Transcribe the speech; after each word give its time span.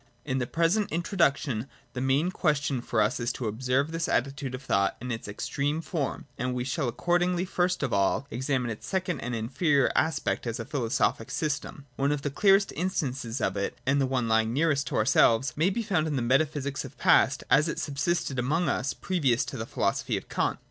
In 0.25 0.39
the 0.39 0.47
present 0.47 0.91
in 0.91 1.03
troduction 1.03 1.67
the 1.93 2.01
main 2.01 2.31
question 2.31 2.81
for 2.81 3.03
us 3.03 3.19
is 3.19 3.31
to 3.33 3.45
observe 3.47 3.91
this 3.91 4.07
attitude 4.09 4.55
of 4.55 4.63
thought 4.63 4.97
in 4.99 5.11
its 5.11 5.27
extreme 5.27 5.79
form; 5.79 6.25
and 6.39 6.55
we 6.55 6.63
shall 6.63 6.87
accordingly 6.87 7.45
first 7.45 7.83
of 7.83 7.93
all 7.93 8.25
examine 8.31 8.71
its 8.71 8.87
second 8.87 9.19
and 9.19 9.35
inferior 9.35 9.91
aspect 9.95 10.47
as 10.47 10.59
a 10.59 10.65
philosophic 10.65 11.29
system. 11.29 11.85
One 11.97 12.11
of 12.11 12.23
the 12.23 12.31
clearest 12.31 12.69
2 12.69 12.77
7, 12.89 12.89
38.J 12.89 12.89
PRE 12.89 12.97
KANTIAN 12.97 13.09
METAPHYSIC. 13.11 13.13
6 13.13 13.21
1 13.21 13.25
instances 13.27 13.41
of 13.41 13.57
it, 13.57 13.77
and 13.85 14.09
one 14.09 14.27
lying 14.27 14.53
nearest 14.53 14.87
to 14.87 14.95
ourselves, 14.95 15.53
may 15.55 15.69
be 15.69 15.83
found 15.83 16.07
in 16.07 16.15
the 16.15 16.23
Metaphysic 16.23 16.75
of 16.83 16.97
the 16.97 16.97
Past 16.97 17.43
as 17.51 17.67
it 17.69 17.77
subsisted 17.77 18.39
among 18.39 18.67
us 18.69 18.95
previous 18.95 19.45
to 19.45 19.55
the 19.55 19.67
philosophy 19.67 20.17
of 20.17 20.27
Kant. 20.27 20.57